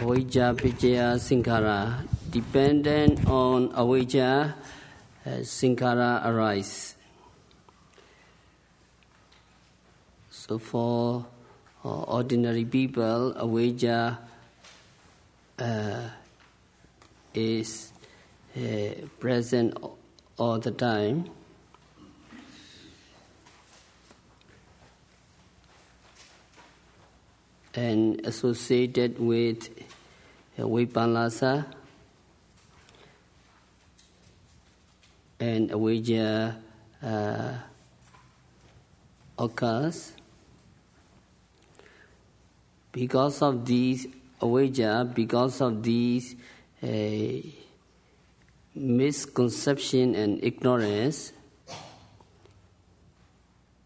[0.00, 4.54] avijja paccaya sankhara dependent on avijja
[5.26, 6.96] uh, sankhara arise.
[10.30, 11.26] So for
[11.84, 14.18] uh, ordinary people avijja
[15.58, 16.08] uh,
[17.34, 17.92] is
[18.56, 19.76] uh, present
[20.38, 21.28] all the time.
[27.72, 29.79] And associated with
[30.60, 31.64] uh, Vipallasa
[35.38, 36.54] and Avijja
[37.02, 37.52] uh,
[39.38, 40.12] occurs.
[42.92, 44.06] Because of these
[44.40, 46.36] Avijja, because of these
[46.82, 46.86] uh,
[48.74, 51.32] misconception and ignorance,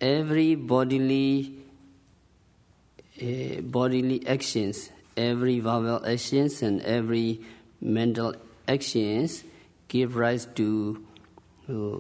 [0.01, 1.55] every bodily
[3.23, 7.41] uh, bodily actions, every verbal actions and every
[7.81, 8.35] mental
[8.67, 9.45] actions
[9.89, 11.05] give rise to
[11.69, 11.99] uh,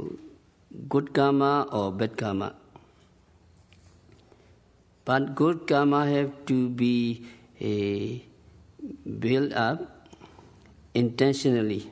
[0.88, 2.54] good karma or bad karma.
[5.04, 7.26] But good karma have to be
[7.60, 8.18] uh,
[9.18, 10.08] built up
[10.94, 11.90] intentionally.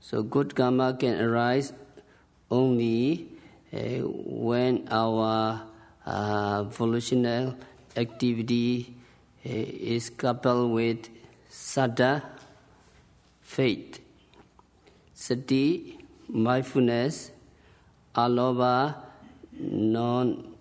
[0.00, 1.72] So good karma can arise
[2.50, 3.28] only
[3.72, 5.62] uh, when our
[6.04, 7.56] uh, volitional
[7.96, 8.95] activity
[9.46, 11.08] is coupled with
[11.50, 12.22] saddha,
[13.40, 14.00] faith,
[15.14, 17.30] sati, mindfulness,
[18.14, 18.96] alobha,
[19.58, 20.54] non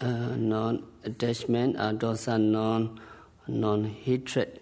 [0.00, 3.00] uh, non attachment, adosa, non
[3.46, 4.60] non hatred.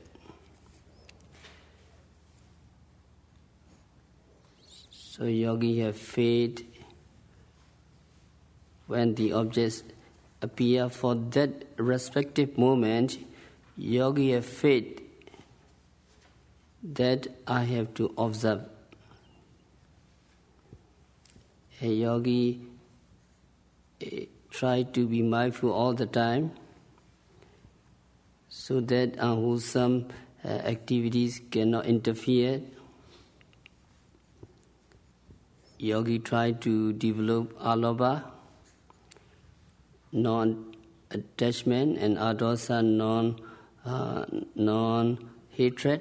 [4.90, 6.64] So yogi have faith
[8.86, 9.82] when the objects
[10.40, 13.18] appear for that respective moment,
[13.82, 15.02] yogi faith
[16.84, 18.60] that I have to observe.
[21.80, 22.60] A yogi
[24.00, 24.06] uh,
[24.50, 26.52] try to be mindful all the time
[28.48, 30.06] so that unwholesome
[30.44, 32.60] uh, activities cannot interfere.
[35.78, 38.22] Yogi try to develop alobha
[40.12, 43.40] non-attachment and adosa non
[43.84, 46.00] uh, non-hatred.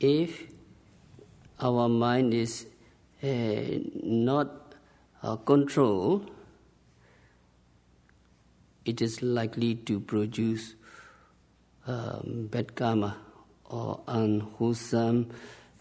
[0.00, 0.44] If
[1.60, 2.66] our mind is
[3.22, 3.26] uh,
[4.02, 4.74] not
[5.22, 6.30] uh, controlled,
[8.86, 10.74] it is likely to produce
[11.86, 13.16] um, bad karma
[13.66, 15.30] or unwholesome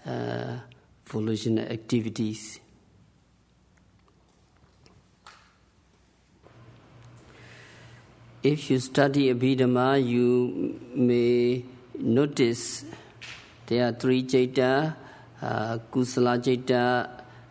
[0.05, 0.57] uh,
[1.05, 2.59] volitional activities.
[8.41, 11.65] If you study Abhidhamma, you may
[11.99, 12.85] notice
[13.67, 14.95] there are three citta,
[15.41, 17.09] uh, kusala citta,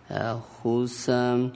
[0.08, 1.52] uh, wholesome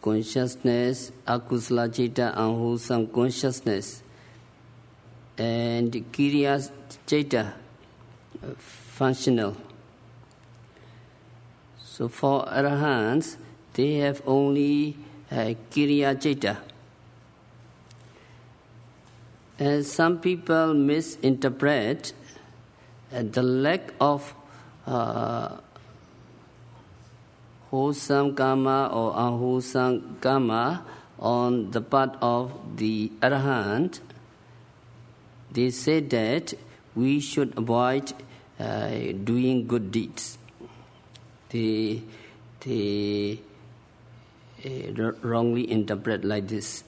[0.00, 4.00] consciousness, akusala citta, unwholesome consciousness,
[5.36, 6.70] and kiriya
[7.04, 7.54] citta,
[8.44, 9.56] uh, functional.
[11.82, 13.38] So for arahants,
[13.72, 14.96] they have only
[15.32, 16.67] uh, kiriya citta.
[19.58, 22.12] And some people misinterpret
[23.12, 24.34] uh, the lack of
[24.86, 25.56] uh,
[27.70, 30.84] wholesome karma or unwholesome karma
[31.18, 33.98] on the part of the arahant.
[35.50, 36.54] They say that
[36.94, 38.12] we should avoid
[38.60, 38.90] uh,
[39.24, 40.38] doing good deeds.
[41.48, 42.02] They,
[42.60, 43.40] they
[44.64, 46.84] uh, wrongly interpret like this.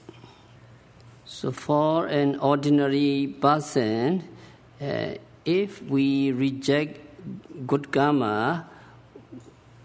[1.31, 4.27] So, for an ordinary person,
[4.81, 5.13] uh,
[5.45, 6.99] if we reject
[7.65, 8.67] good karma,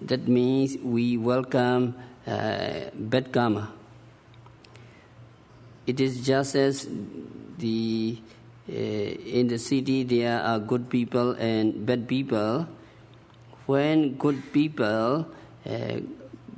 [0.02, 1.94] that means we welcome
[2.26, 3.70] uh, bad karma.
[5.86, 6.88] It is just as
[7.58, 8.18] the
[8.68, 12.66] uh, in the city there are good people and bad people.
[13.66, 15.28] When good people
[15.64, 16.00] uh,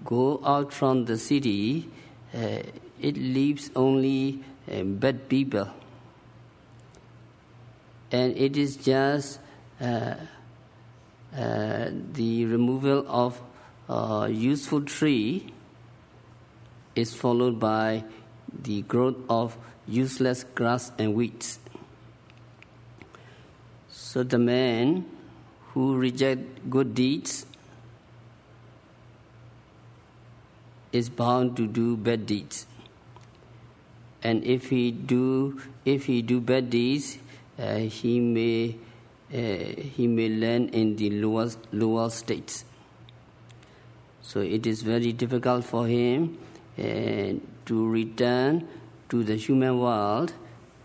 [0.02, 1.90] go out from the city,
[2.34, 2.62] uh,
[3.00, 4.42] it leaves only
[5.00, 5.68] bad people.
[8.10, 9.40] And it is just
[9.80, 10.14] uh,
[11.36, 13.40] uh, the removal of
[14.30, 15.52] useful tree
[16.94, 18.04] is followed by
[18.62, 19.56] the growth of
[19.86, 21.58] useless grass and weeds.
[23.88, 25.06] So the man
[25.72, 27.46] who reject good deeds
[30.92, 32.66] is bound to do bad deeds.
[34.22, 37.18] And if he do if he do bad deeds,
[37.58, 38.76] uh, he may
[39.32, 39.36] uh,
[39.96, 42.64] he may land in the lower lower states.
[44.22, 46.38] So it is very difficult for him
[46.78, 47.34] uh,
[47.66, 48.68] to return
[49.08, 50.32] to the human world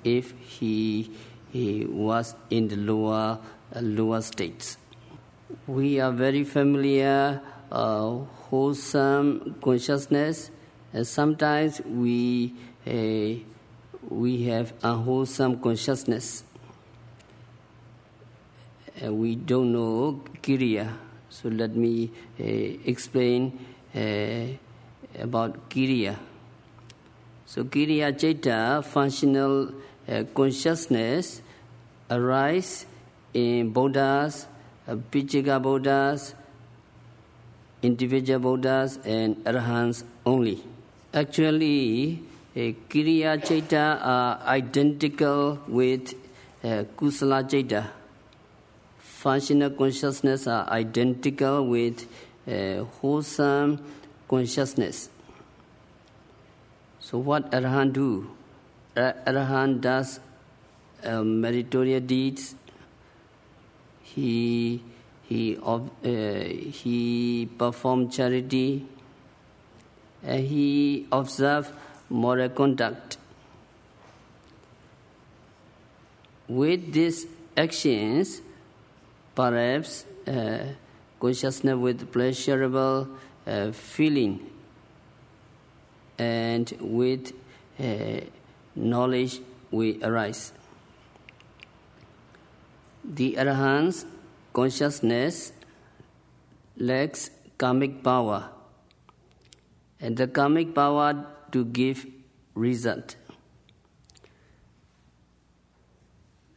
[0.03, 1.11] if he
[1.51, 3.39] he was in the lower
[3.75, 4.77] uh, lower states.
[5.67, 7.41] We are very familiar
[7.71, 8.17] uh,
[8.49, 10.51] wholesome consciousness.
[10.93, 12.53] And sometimes we
[12.87, 13.39] uh,
[14.09, 16.43] we have a wholesome consciousness.
[19.03, 20.93] Uh, we don't know Kiriya.
[21.29, 23.65] So let me uh, explain
[23.95, 24.45] uh,
[25.19, 26.17] about Kiriya.
[27.45, 29.71] So Kiriya Citta, functional
[30.07, 31.41] uh, consciousness,
[32.09, 32.85] arise
[33.33, 34.47] in Buddhas,
[34.87, 36.33] uh, Pacceka
[37.81, 40.63] individual Buddhas, and Arahants only.
[41.13, 42.23] Actually,
[42.55, 42.59] uh,
[42.89, 46.13] Kiriya Citta are identical with
[46.63, 47.89] uh, Kusala Citta.
[48.99, 52.07] Functional consciousness are identical with
[52.47, 53.83] uh, wholesome
[54.27, 55.09] consciousness.
[56.99, 58.29] So what Arahant do?
[58.95, 60.19] Arahant does
[61.03, 62.55] uh, meritorious deeds.
[64.03, 64.83] He
[65.23, 68.85] he uh, he perform charity.
[70.25, 71.71] Uh, he observe
[72.09, 73.17] moral conduct.
[76.47, 77.25] With these
[77.57, 78.41] actions,
[79.35, 80.73] perhaps uh,
[81.19, 83.07] consciousness with pleasurable
[83.47, 84.39] uh, feeling
[86.17, 87.33] and with
[87.79, 88.21] uh,
[88.75, 89.39] knowledge
[89.71, 90.51] we arise.
[93.03, 94.05] The Arahant's
[94.53, 95.51] consciousness
[96.77, 98.49] lacks karmic power,
[99.99, 102.05] and the karmic power to give
[102.55, 103.15] result.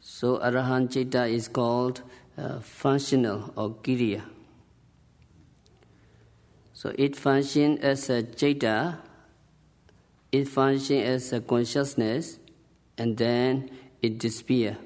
[0.00, 2.02] So Arahant Chitta is called
[2.38, 4.22] uh, functional or Kiriya.
[6.72, 8.98] So it functions as a Chitta,
[10.32, 12.38] it functions as a consciousness,
[12.98, 13.70] and then
[14.00, 14.76] it disappears.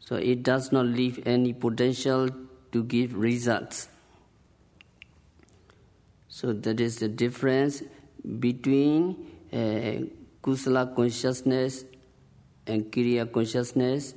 [0.00, 2.28] So it does not leave any potential
[2.72, 3.88] to give results.
[6.32, 7.82] So that is the difference
[8.40, 9.16] between
[9.52, 10.08] uh,
[10.42, 11.84] kusala consciousness
[12.66, 14.14] and kiriya consciousness,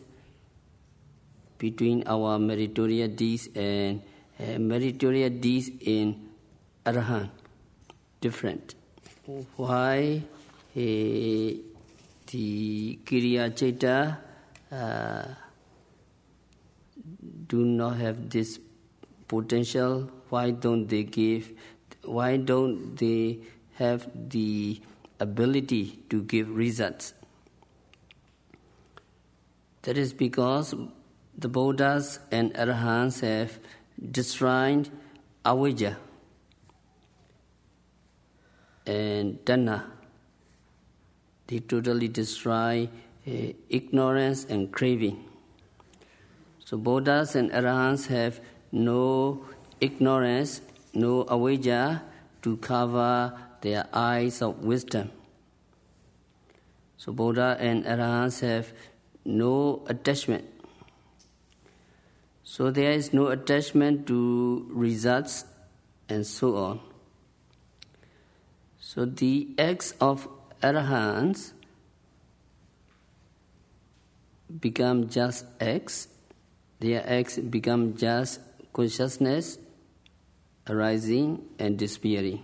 [1.57, 4.01] between our meritorious deeds and
[4.39, 6.29] uh, meritorious deeds in
[6.85, 7.31] arahant,
[8.21, 8.75] different.
[9.57, 10.79] Why uh,
[12.31, 14.19] the kiriya citta
[14.71, 15.25] uh,
[17.49, 18.57] do not have this
[19.27, 20.09] potential?
[20.29, 21.51] Why don't they give?
[22.05, 23.39] Why don't they
[23.75, 24.81] have the
[25.19, 27.13] ability to give results?
[29.83, 30.73] That is because
[31.37, 33.59] the Buddhas and Arahants have
[34.11, 34.89] destroyed
[35.43, 35.95] avijja
[38.85, 39.83] and tanha.
[41.47, 42.89] They totally destroy
[43.27, 43.31] uh,
[43.69, 45.23] ignorance and craving.
[46.65, 48.39] So Buddhas and Arahants have
[48.71, 49.45] no
[49.79, 50.61] ignorance,
[50.95, 52.01] no avijja
[52.41, 55.11] to cover their eyes of wisdom.
[56.97, 58.73] So Buddha and Arahants have
[59.25, 60.45] no attachment.
[62.43, 65.45] So there is no attachment to results
[66.07, 66.79] and so on.
[68.79, 70.27] So the acts of
[70.61, 71.51] Arahants
[74.59, 76.07] become just acts
[76.79, 78.39] their acts become just
[78.73, 79.57] consciousness
[80.67, 82.43] arising and disappearing.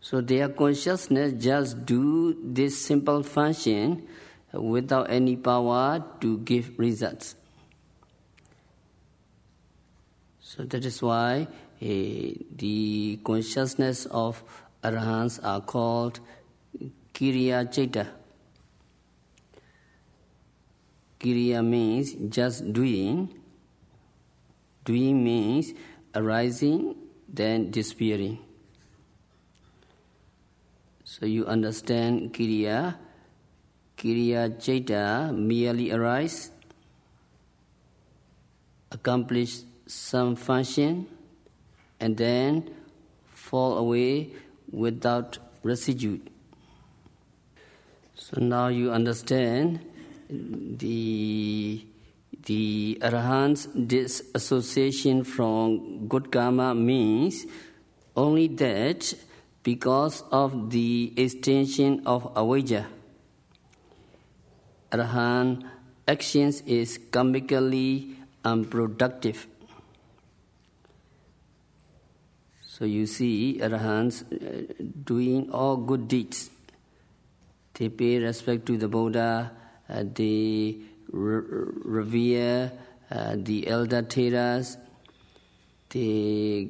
[0.00, 4.06] So their consciousness just do this simple function
[4.52, 7.34] without any power to give results.
[10.40, 11.86] So that is why uh,
[12.56, 14.42] the consciousness of
[14.82, 16.20] arahants are called
[17.12, 18.06] kiriya citta.
[21.20, 23.34] Kiriya means just doing.
[24.88, 25.76] Doing means
[26.14, 26.96] arising,
[27.28, 28.40] then disappearing.
[31.04, 32.96] So you understand Kiriya.
[33.98, 36.50] Kiriya Citta merely arise,
[38.90, 41.04] accomplish some function,
[42.00, 42.72] and then
[43.28, 44.32] fall away
[44.72, 46.16] without residue.
[48.14, 49.84] So now you understand
[50.30, 51.84] the
[52.48, 57.44] the arahant's disassociation from good karma means
[58.16, 59.12] only that
[59.62, 62.86] because of the extension of avijja.
[64.90, 65.68] Arhan
[66.06, 69.46] actions is karmically unproductive.
[72.62, 74.72] So you see Arahants uh,
[75.04, 76.48] doing all good deeds.
[77.74, 79.52] They pay respect to the Buddha,
[79.88, 80.76] uh, they
[81.10, 82.72] re- revere
[83.10, 84.76] uh, the elder Theras,
[85.90, 86.68] they,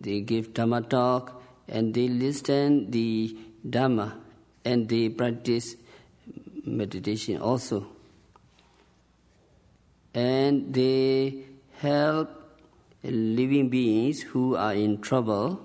[0.00, 3.36] they give Dhamma talk, and they listen the
[3.68, 4.14] Dhamma,
[4.64, 5.76] and they practice
[6.64, 7.86] meditation also.
[10.14, 11.44] And they
[11.78, 12.30] help
[13.04, 15.60] living beings who are in trouble,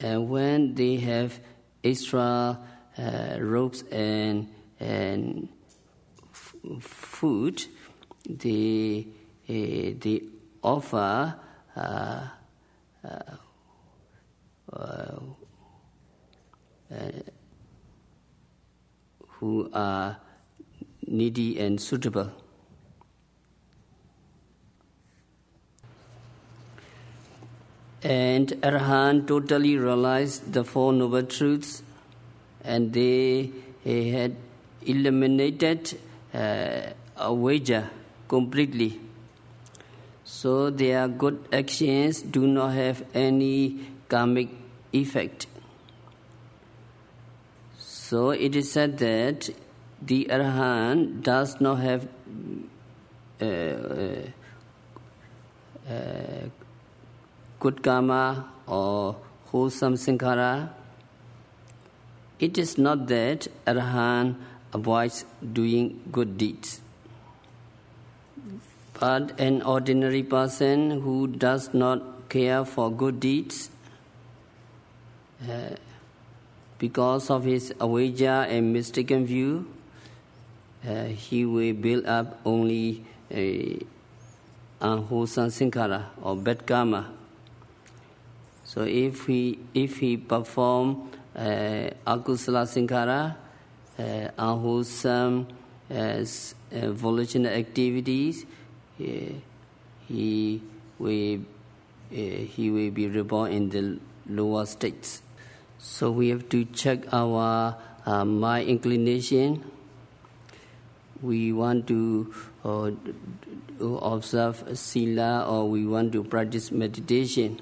[0.00, 1.40] and when they have
[1.84, 2.58] extra
[2.96, 4.48] uh, ropes and
[4.80, 5.48] and
[6.80, 7.64] food,
[8.28, 9.06] they
[9.48, 10.22] uh, they
[10.62, 11.34] offer.
[11.76, 12.28] Uh,
[13.04, 13.36] uh,
[14.72, 15.18] uh
[19.38, 20.16] who are
[21.06, 22.30] needy and suitable.
[28.02, 31.82] And Arhan totally realized the Four Noble Truths
[32.64, 33.50] and they
[33.84, 34.36] had
[34.86, 35.98] eliminated
[36.34, 37.88] uh, avijja
[38.28, 39.00] completely.
[40.24, 44.48] So their good actions do not have any karmic
[44.92, 45.46] effect.
[47.78, 49.50] So it is said that
[50.00, 52.08] the Arhan does not have
[53.40, 54.22] uh, uh,
[55.90, 56.48] uh
[57.60, 59.16] good karma or
[59.46, 60.70] wholesome sankhara.
[62.38, 64.36] It is not that Arhan
[64.72, 66.80] avoids doing good deeds.
[68.98, 73.70] But an ordinary person who does not care for good deeds,
[75.48, 75.76] uh,
[76.78, 79.66] because of his avijja and mistaken view,
[80.86, 83.78] uh, he will build up only a
[84.80, 87.10] unwholesome sankhara or bad karma.
[88.64, 93.36] So if he if he perform uh, akusala sankhara,
[93.98, 95.48] unwholesome
[95.90, 96.24] uh, uh,
[96.92, 98.46] volitional activities,
[98.96, 100.62] he
[100.98, 101.40] will
[102.10, 105.22] uh, he will be reborn in the lower states.
[105.78, 107.76] So we have to check our
[108.06, 109.70] uh, mind inclination.
[111.20, 112.32] We want to
[112.64, 112.90] uh,
[113.80, 117.60] observe sila or we want to practice meditation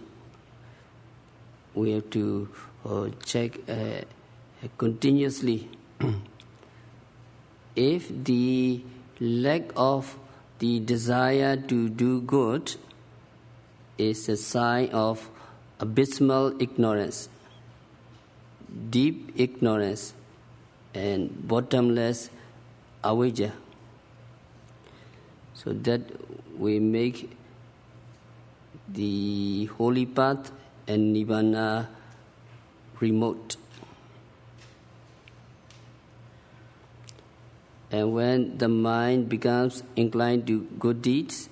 [1.77, 2.49] we have to
[2.85, 4.01] uh, check uh,
[4.79, 5.69] continuously.
[7.77, 8.83] if the
[9.21, 10.19] lack of
[10.59, 12.75] the desire to do good
[13.99, 15.29] is a sign of
[15.81, 17.29] abysmal ignorance,
[18.91, 20.15] deep ignorance,
[20.95, 22.31] and bottomless
[23.03, 23.53] avijja.
[25.55, 26.01] So that
[26.59, 27.31] we make
[28.89, 30.53] the holy path
[30.87, 31.89] and nibbana
[33.01, 33.57] remote.
[37.97, 41.49] And when the mind becomes inclined to good deeds,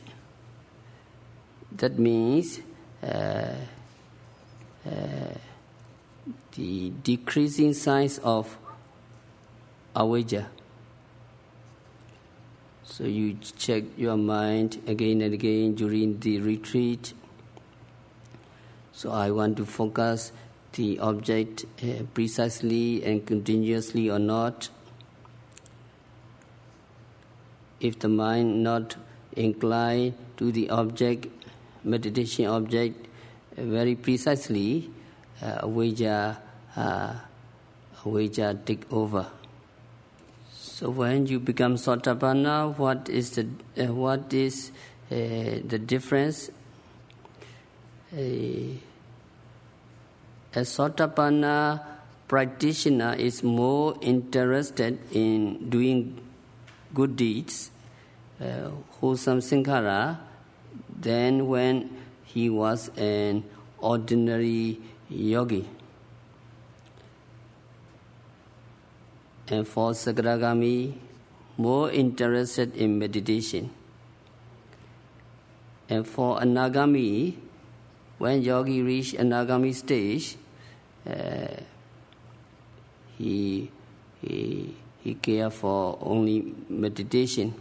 [1.72, 2.60] that means
[3.02, 3.54] uh,
[4.86, 5.34] uh,
[6.52, 8.58] the decreasing signs of
[9.96, 10.46] avijja.
[12.84, 17.14] So you check your mind again and again during the retreat
[18.96, 20.30] so I want to focus
[20.74, 24.68] the object uh, precisely and continuously or not.
[27.84, 28.96] If the mind not
[29.36, 31.26] inclined to the object,
[31.84, 33.06] meditation object,
[33.58, 34.90] uh, very precisely,
[35.42, 36.38] uh, avijja,
[36.76, 39.26] uh, take over.
[40.52, 43.46] So when you become sotapanna, what is the
[43.78, 44.70] uh, what is
[45.10, 46.50] uh, the difference
[48.16, 48.78] a,
[50.54, 51.82] a Sotapanna
[52.28, 56.20] practitioner is more interested in doing
[56.92, 57.70] good deeds,
[58.40, 60.18] uh, wholesome sankhara,
[60.88, 61.90] than when
[62.24, 63.44] he was an
[63.78, 65.68] ordinary yogi.
[69.48, 70.96] And for Sakadagami,
[71.56, 73.70] more interested in meditation.
[75.88, 77.36] And for Anagami,
[78.18, 80.36] when yogi reached anagami stage,
[81.06, 81.60] uh,
[83.18, 83.70] he,
[84.22, 87.54] he, he care for only meditation.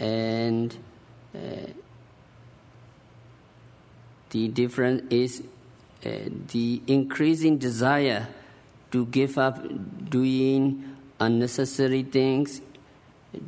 [0.00, 0.74] And
[1.34, 1.38] uh,
[4.30, 5.42] the difference is
[6.04, 6.10] uh,
[6.48, 8.26] the increasing desire
[8.90, 9.60] to give up
[10.10, 12.60] doing unnecessary things,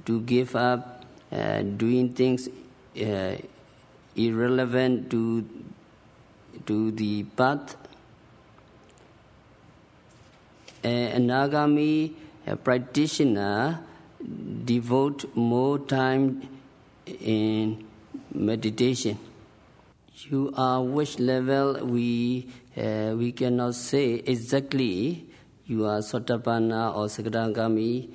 [0.05, 2.49] to give up uh, doing things
[3.01, 3.37] uh,
[4.15, 5.49] irrelevant to
[6.67, 7.77] to the path.
[10.85, 12.13] A Anagami
[12.47, 13.81] a practitioner
[14.65, 16.49] devote more time
[17.07, 17.85] in
[18.33, 19.19] meditation.
[20.29, 25.27] You are which level we uh, we cannot say exactly.
[25.67, 28.11] You are Sotapanna or Sakadagami,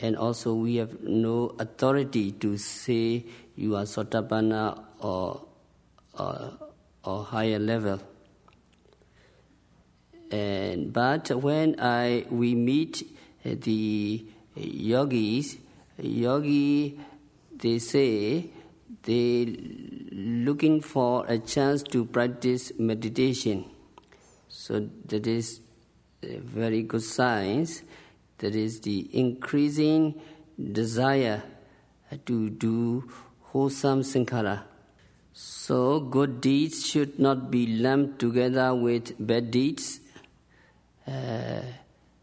[0.00, 3.24] and also we have no authority to say
[3.56, 5.46] you are Sotapanna or,
[6.18, 6.52] or,
[7.04, 8.00] or higher level.
[10.30, 13.02] And, but when I we meet
[13.42, 14.24] the
[14.54, 15.56] yogis,
[15.98, 16.98] yogi
[17.56, 18.50] they say
[19.02, 19.46] they
[20.12, 23.64] looking for a chance to practice meditation.
[24.48, 25.60] So that is
[26.22, 27.82] a very good signs.
[28.38, 30.20] That is the increasing
[30.72, 31.42] desire
[32.26, 33.08] to do
[33.42, 34.62] wholesome sankhara.
[35.32, 40.00] So good deeds should not be lumped together with bad deeds.
[41.06, 41.62] Uh,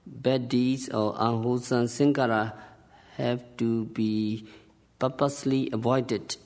[0.05, 2.53] bad deeds or unwholesome sankhara
[3.17, 4.47] have to be
[4.99, 6.37] purposely avoided.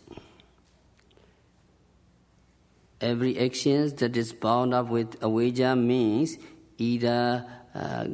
[3.02, 6.38] Every action that is bound up with avijja means
[6.78, 8.08] either uh,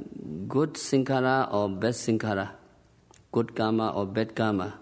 [0.47, 2.51] good sankhara or bad sankhara,
[3.31, 4.79] good karma or bad karma.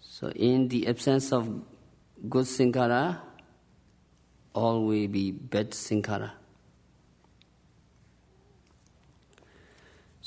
[0.00, 1.48] So, in the absence of
[2.28, 3.20] good sankhara,
[4.54, 6.32] all will be bad sankhara.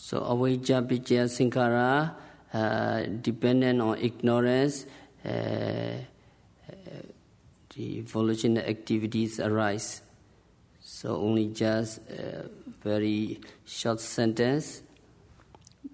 [0.10, 2.16] So, avijja picca sankhara,
[2.51, 4.88] uh, dependent on ignorance,
[5.24, 6.01] uh,
[7.75, 10.01] the volitional activities arise.
[10.82, 12.50] So only just a
[12.84, 14.82] very short sentence,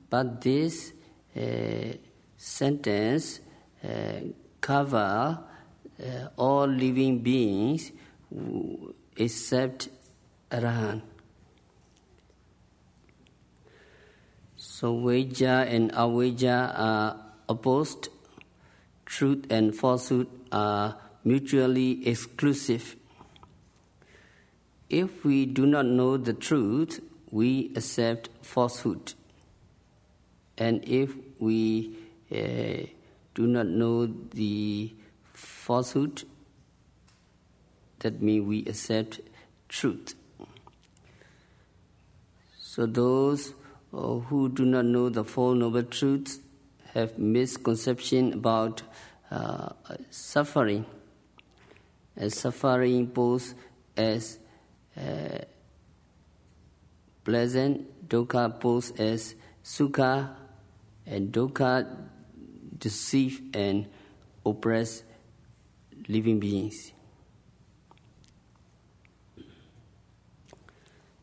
[0.10, 0.94] but this
[1.36, 1.98] uh,
[2.38, 3.42] sentence
[3.84, 4.22] uh,
[4.62, 5.40] cover
[6.00, 7.92] uh, all living beings
[9.18, 9.90] except
[10.50, 11.02] Arahant.
[14.78, 17.16] So Vijja and Avijja are
[17.48, 18.10] opposed.
[19.06, 22.98] Truth and falsehood are mutually exclusive.
[24.90, 27.00] If we do not know the truth,
[27.32, 29.14] we accept falsehood.
[30.58, 31.96] And if we
[32.30, 32.88] uh,
[33.34, 34.94] do not know the
[35.32, 36.24] falsehood,
[38.00, 39.22] that means we accept
[39.70, 40.16] truth.
[42.60, 43.54] So those
[43.96, 46.40] who do not know the Four Noble Truths
[46.94, 48.82] have misconception about
[49.32, 49.70] uh,
[50.10, 50.86] suffering
[52.18, 53.54] as suffering both
[53.98, 54.40] as
[54.98, 55.40] uh,
[57.24, 60.36] pleasant, dukkha both as sukha,
[61.06, 61.88] and dukkha
[62.78, 63.88] deceive and
[64.46, 65.04] oppress
[66.08, 66.92] living beings.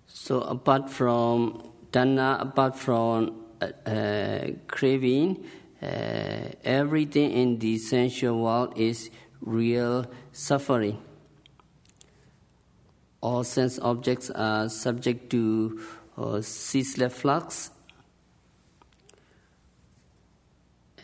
[0.06, 5.44] So apart from tanha, apart from uh, uh, craving,
[5.82, 5.86] uh,
[6.64, 10.98] everything in the sensual world is real suffering.
[13.20, 15.80] All sense objects are subject to
[16.40, 17.70] ceaseless flux.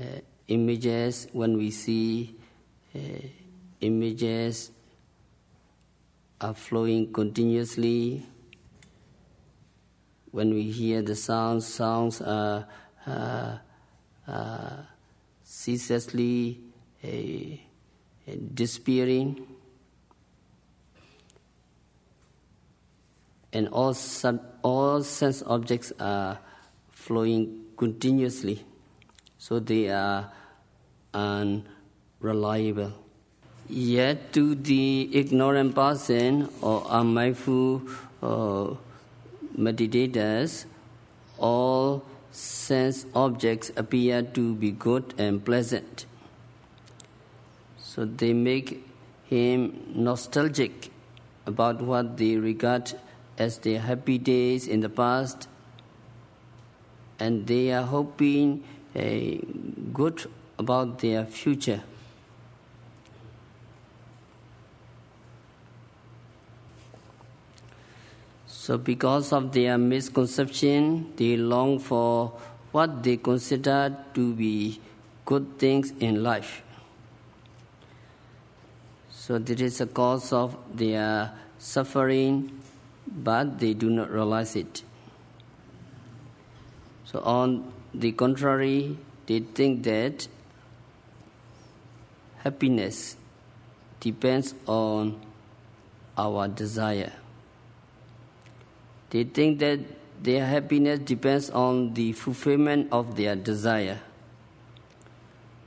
[0.00, 0.04] Uh,
[0.48, 2.34] images, when we see
[2.94, 2.98] uh,
[3.80, 4.70] images,
[6.40, 8.24] are flowing continuously.
[10.38, 12.64] When we hear the sounds, sounds are
[13.04, 13.58] uh,
[14.28, 14.76] uh,
[15.42, 16.60] ceaselessly
[17.02, 17.58] uh,
[18.54, 19.44] despairing,
[23.52, 26.38] and all, sub, all sense objects are
[26.92, 28.64] flowing continuously,
[29.38, 30.30] so they are
[31.12, 32.92] unreliable.
[33.68, 37.82] Yet, to the ignorant person or unmindful
[38.22, 38.76] uh,
[39.58, 40.66] meditators,
[41.38, 46.06] all sense objects appear to be good and pleasant.
[47.78, 48.86] So they make
[49.24, 50.90] him nostalgic
[51.46, 52.92] about what they regard
[53.36, 55.48] as their happy days in the past,
[57.18, 58.62] and they are hoping
[58.94, 59.40] a
[59.92, 61.82] good about their future.
[68.68, 72.34] So, because of their misconception, they long for
[72.70, 74.78] what they consider to be
[75.24, 76.60] good things in life.
[79.10, 82.60] So this is a cause of their suffering,
[83.06, 84.82] but they do not realize it.
[87.06, 90.28] So, on the contrary, they think that
[92.44, 93.16] happiness
[93.98, 95.18] depends on
[96.18, 97.14] our desire.
[99.10, 99.80] They think that
[100.22, 104.00] their happiness depends on the fulfillment of their desire.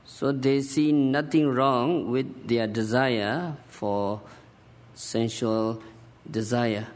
[0.04, 4.20] So they see nothing wrong with their desire for
[4.94, 5.82] sensual
[6.30, 6.86] desire.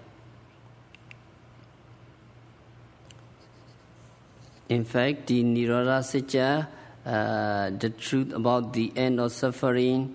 [4.69, 6.69] In fact, the Nirodha Satya,
[7.05, 10.15] uh, the truth about the end of suffering,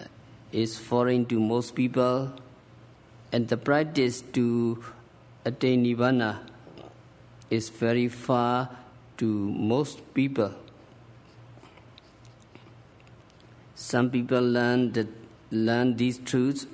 [0.00, 0.04] uh,
[0.52, 2.32] is foreign to most people,
[3.32, 4.82] and the practice to
[5.44, 6.38] attain Nibbana
[7.50, 8.70] is very far
[9.18, 10.52] to most people.
[13.74, 15.08] Some people learn that
[15.50, 16.66] learn these truths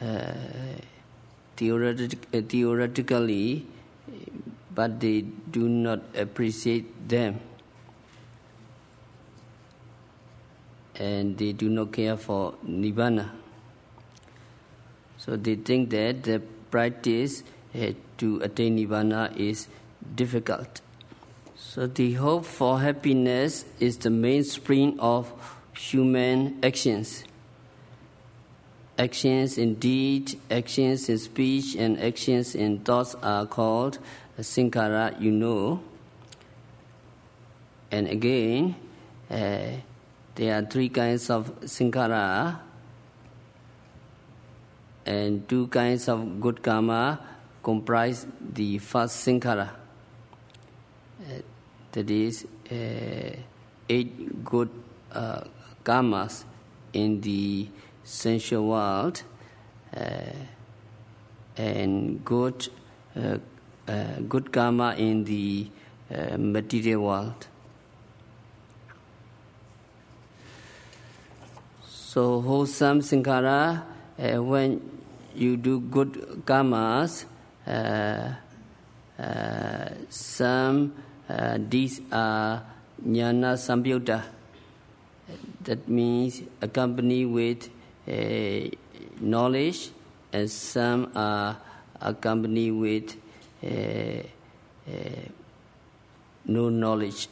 [0.00, 0.32] uh,
[1.56, 3.66] theoretic, uh, theoretically,
[4.74, 7.40] but they do not appreciate them.
[10.96, 13.30] And they do not care for Nibbana.
[15.16, 17.42] So they think that the practice
[17.74, 19.68] uh, to attain Nibbana is
[20.14, 20.80] difficult.
[21.56, 25.32] So the hope for happiness is the mainspring of
[25.76, 27.24] human actions.
[28.98, 33.98] Actions in deed, actions in speech, and actions in thoughts are called
[34.38, 35.80] sankhara, you know.
[37.90, 38.74] And again,
[39.30, 39.78] uh,
[40.34, 42.58] there are three kinds of sankhara
[45.08, 47.18] and two kinds of good karma
[47.62, 49.70] comprise the first sankhara.
[51.20, 51.40] Uh,
[51.92, 53.30] that is, uh,
[53.88, 54.68] eight good
[55.12, 55.40] uh,
[55.82, 56.44] karmas
[56.92, 57.66] in the
[58.04, 59.22] sensual world
[59.96, 60.36] uh,
[61.56, 62.68] and good,
[63.16, 63.38] uh,
[63.88, 65.70] uh, good karma in the
[66.36, 67.46] material world.
[71.86, 73.84] So, wholesome sankhara,
[74.18, 74.97] when
[75.38, 77.24] you do good karmas,
[77.66, 78.34] uh,
[79.20, 80.94] uh, some
[81.28, 82.62] uh, these are
[83.02, 84.22] jnana samyutta.
[85.62, 87.68] That means accompanied with
[88.08, 88.70] uh,
[89.20, 89.90] knowledge,
[90.32, 91.58] and some are
[92.00, 93.16] accompanied with
[93.62, 94.22] uh,
[94.90, 95.28] uh,
[96.46, 97.28] no knowledge.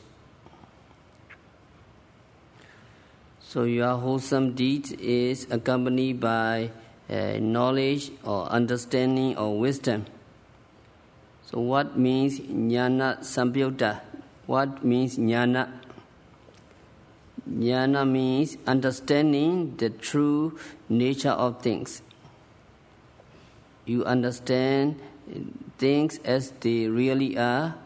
[3.40, 6.70] So your wholesome deed is accompanied by
[7.08, 10.06] uh, knowledge or understanding or wisdom.
[11.46, 14.00] So, what means jnana samyutta?
[14.46, 15.70] What means jnana?
[17.48, 22.02] Jnana means understanding the true nature of things.
[23.84, 25.00] You understand
[25.78, 27.76] things as they really are.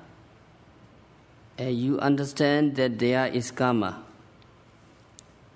[1.58, 4.02] And you understand that there is karma.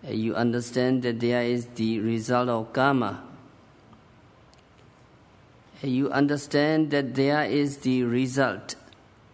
[0.07, 3.22] You understand that there is the result of karma
[5.87, 8.75] you understand that there is the result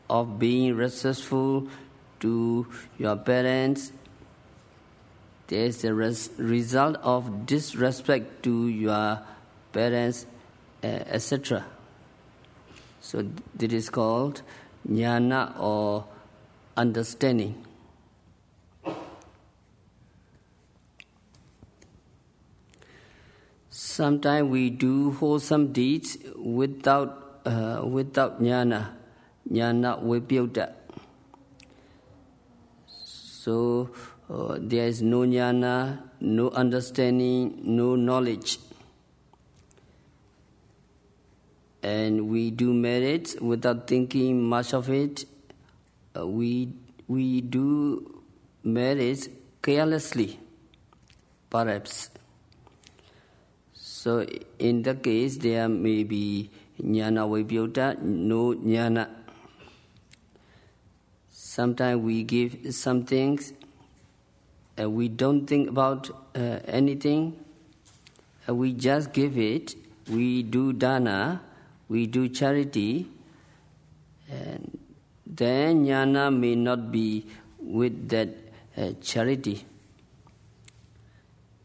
[0.09, 1.69] of being respectful
[2.21, 2.67] to
[2.99, 3.93] your parents.
[5.49, 9.21] There is the res- result of disrespect to your
[9.73, 10.27] parents,
[10.83, 11.65] uh, etc.
[13.01, 14.43] So this is called
[14.89, 16.05] jnana or
[16.77, 17.65] understanding.
[23.91, 28.91] Sometimes we do wholesome deeds without uh, without jnana,
[29.51, 30.75] jnana vipyuta.
[32.87, 33.91] So
[34.31, 38.61] uh, there is no jnana, no understanding, no knowledge.
[41.83, 45.25] And we do merits without thinking much of it.
[46.17, 46.75] Uh, we
[47.09, 48.23] we do
[48.63, 49.29] merits
[49.61, 50.39] carelessly,
[51.51, 52.11] perhaps.
[54.01, 54.25] So
[54.59, 56.49] in that case, there may be
[56.83, 59.07] jnana vipyuta, no jnana.
[61.31, 63.53] Sometimes we give some things,
[64.81, 67.45] uh, we don't think about uh, anything,
[68.49, 69.75] we just give it,
[70.09, 71.43] we do dana,
[71.91, 73.07] we do charity,
[74.31, 74.79] and
[75.27, 77.27] then jnana may not be
[77.59, 78.31] with that
[78.79, 79.67] uh, charity.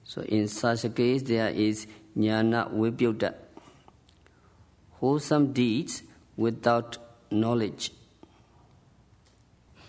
[0.04, 3.34] So in such a case, there is jnana vipyuta,
[5.00, 6.04] wholesome deeds
[6.38, 6.98] without
[7.32, 7.92] knowledge.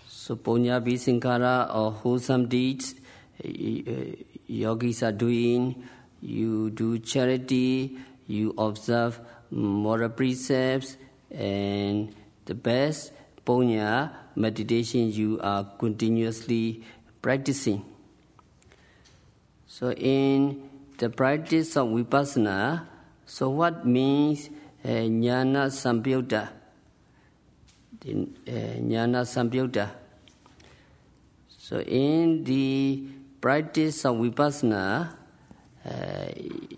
[0.07, 2.95] So punya sankhara or wholesome deeds,
[3.43, 4.15] eh,
[4.47, 5.75] yogis are doing
[6.21, 9.19] you do charity, you observe
[9.51, 10.97] moral precepts,
[11.31, 12.13] and
[12.45, 13.11] the best
[13.45, 16.83] punya meditation you are continuously
[17.21, 17.83] practicing.
[19.67, 22.87] So in the practice of vipassana,
[23.25, 24.49] so what means
[24.83, 26.49] uh, jnana sampyutta?
[28.03, 29.91] Uh, jnana sampyutta.
[31.49, 33.03] So in the
[33.39, 35.15] practice of vipassana,
[35.85, 36.25] uh,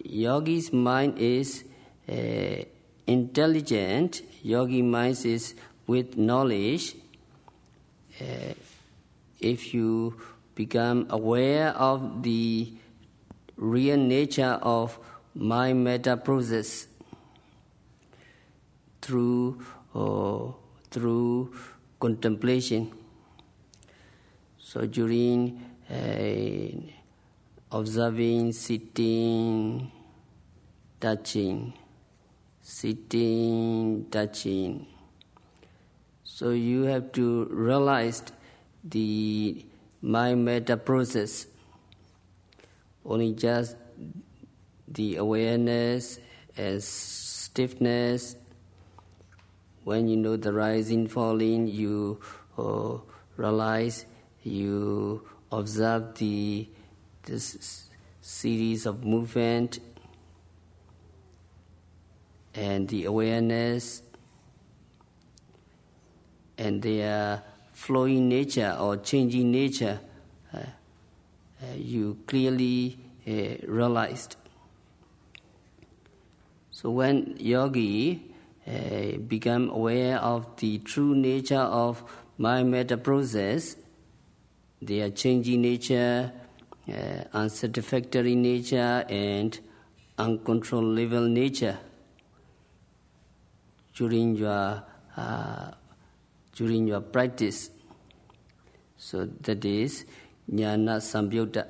[0.03, 1.63] yogi's mind is
[2.09, 2.63] uh,
[3.07, 5.55] intelligent, yogi mind is
[5.87, 6.95] with knowledge.
[8.19, 8.53] Uh,
[9.39, 10.19] if you
[10.55, 12.73] become aware of the
[13.59, 14.97] real nature of
[15.35, 16.87] my meta process
[19.01, 20.51] through uh,
[20.89, 21.53] through
[21.99, 22.91] contemplation.
[24.59, 29.91] So during uh, observing, sitting,
[30.99, 31.73] touching,
[32.61, 34.87] sitting, touching.
[36.23, 38.23] So you have to realize
[38.83, 39.65] the
[40.01, 41.47] my meta process.
[43.05, 43.75] Only just
[44.87, 46.19] the awareness
[46.57, 48.35] and stiffness.
[49.83, 52.19] When you know the rising, falling, you
[52.57, 52.97] uh,
[53.37, 54.05] realize,
[54.43, 56.67] you observe the
[57.23, 57.89] this
[58.21, 59.79] series of movement
[62.53, 64.01] and the awareness
[66.57, 69.99] and their flowing nature or changing nature
[70.53, 70.59] uh,
[71.75, 74.35] you clearly uh, realized.
[76.71, 78.33] So when yogi
[78.65, 82.03] uh, become aware of the true nature of
[82.37, 83.75] my metta process,
[84.81, 86.31] their changing nature,
[86.87, 89.59] uh, unsatisfactory nature and
[90.17, 91.77] uncontrollable nature
[93.95, 94.83] during your
[95.17, 95.71] uh,
[96.55, 97.69] during your practice.
[98.97, 100.05] So that is
[100.51, 101.67] jnana sampyutta.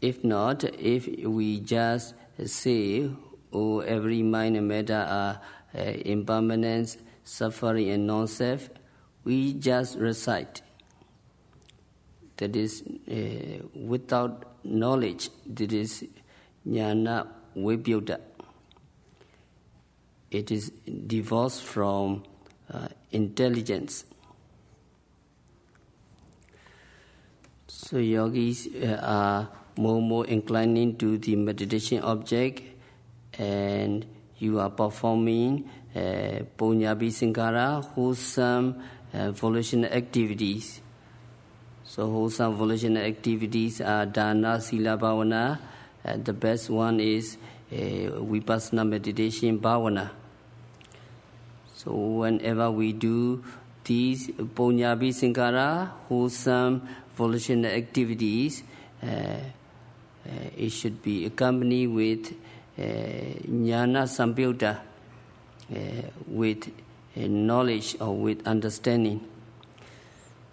[0.00, 3.10] If not, if we just say,
[3.52, 5.40] oh, every mind and matter are
[5.74, 8.68] uh, impermanence, suffering, and non-self,
[9.24, 10.62] we just recite
[12.36, 16.04] that is uh, without knowledge, that is
[16.66, 18.20] jnana vipyutta.
[20.30, 20.70] It is
[21.06, 22.24] divorced from
[22.72, 24.04] uh, intelligence.
[27.86, 32.62] So yogis uh, are more and more inclining to the meditation object
[33.38, 34.02] and
[34.38, 38.82] you are performing uh, punyabi sankara, wholesome
[39.14, 40.82] uh, volitional activities
[41.86, 45.58] so wholesome volitional activities are dana, sila, bhavana.
[46.04, 47.38] And the best one is
[47.72, 50.10] uh, vipassana meditation bhavana.
[51.74, 53.42] So whenever we do
[53.84, 56.82] these punyabi sankara, wholesome
[57.16, 58.62] volitional activities,
[59.02, 59.40] uh, uh,
[60.56, 62.32] it should be accompanied with
[62.78, 64.78] uh, jnana sampyutta,
[65.70, 65.76] uh,
[66.26, 66.70] with
[67.16, 69.26] knowledge or with understanding.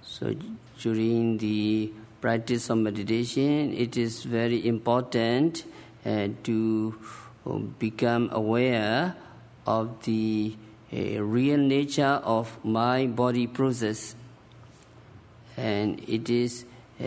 [0.02, 0.34] So
[0.80, 5.66] during the practice of meditation, it is very important
[6.06, 6.96] uh, to
[7.80, 9.16] become aware
[9.66, 10.56] of the
[10.94, 14.16] uh, real nature of my body process.
[15.58, 16.66] And it is
[17.00, 17.06] uh,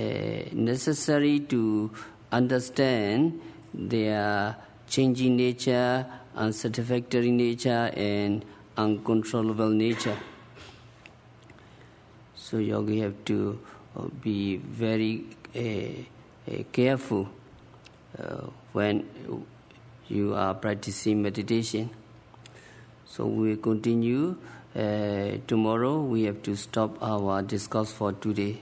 [0.52, 1.90] necessary to
[2.32, 3.40] understand
[3.74, 4.56] their
[4.88, 8.44] changing nature, unsatisfactory nature, and
[8.76, 10.16] uncontrollable nature.
[12.34, 13.58] So yogi have to
[13.96, 15.24] uh, be very
[15.56, 17.28] uh, uh, careful
[18.18, 19.04] uh, when
[20.08, 21.90] you are practicing meditation.
[23.06, 24.36] So we continue.
[24.76, 28.60] Uh, tomorrow we have to stop our discourse for today.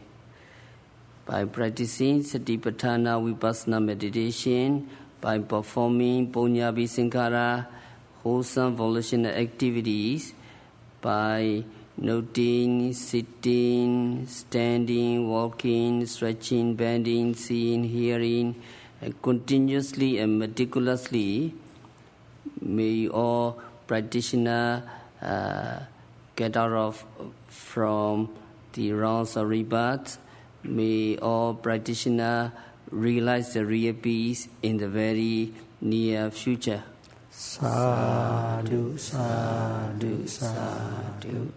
[1.26, 4.88] By practicing Satipatthana Vipassana meditation,
[5.20, 7.66] by performing Punyabi Sankara,
[8.22, 10.34] wholesome volitional activities,
[11.00, 11.64] by
[11.96, 18.54] noting, sitting, standing, walking, stretching, bending, seeing, hearing,
[19.00, 21.52] and continuously and meticulously,
[22.60, 24.88] may all practitioner
[25.20, 25.80] uh,
[26.36, 27.04] get out of
[27.48, 28.30] from
[28.72, 30.18] the wrongs of rebirth.
[30.62, 32.52] May all practitioner
[32.90, 36.82] realize the real peace in the very near future.
[37.30, 41.52] Sadhu, sadhu, sadhu.